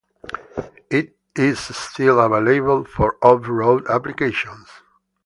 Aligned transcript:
It 0.89 1.15
is 1.35 1.59
still 1.59 2.19
available 2.21 2.85
for 2.85 3.17
off-road 3.23 3.85
applications. 3.87 4.67